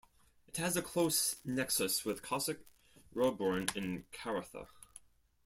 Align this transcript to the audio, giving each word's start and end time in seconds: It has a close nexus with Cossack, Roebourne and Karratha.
It 0.47 0.57
has 0.57 0.75
a 0.75 0.81
close 0.81 1.35
nexus 1.45 2.03
with 2.03 2.23
Cossack, 2.23 2.65
Roebourne 3.13 3.67
and 3.75 4.11
Karratha. 4.11 4.65